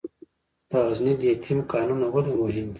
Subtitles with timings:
[0.69, 2.69] د غزني لیتیم کانونه ولې مهم دي؟